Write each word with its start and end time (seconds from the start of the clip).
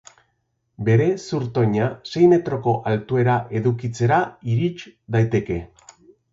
Bere 0.87 1.09
zurtoina 1.23 1.89
sei 2.13 2.25
metroko 2.33 2.75
altuera 2.93 3.37
edukitzera 3.61 4.21
irits 4.57 4.91
daiteke. 5.19 5.63